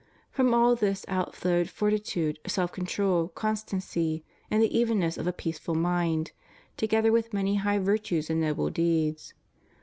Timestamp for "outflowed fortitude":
1.07-2.39